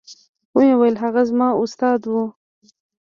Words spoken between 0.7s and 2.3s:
ويل هغه زما استاد و.